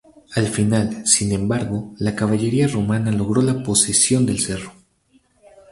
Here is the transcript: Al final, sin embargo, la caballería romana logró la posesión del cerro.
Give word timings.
Al 0.35 0.47
final, 0.47 1.05
sin 1.05 1.31
embargo, 1.31 1.93
la 1.99 2.15
caballería 2.15 2.67
romana 2.67 3.11
logró 3.11 3.43
la 3.43 3.61
posesión 3.61 4.25
del 4.25 4.39
cerro. 4.39 4.73